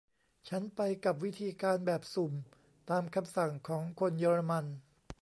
[0.49, 2.33] ฉันไปกับวิธีการแบบสุ่ม
[2.89, 4.65] ตามคำสั่งของคนเยอรมัน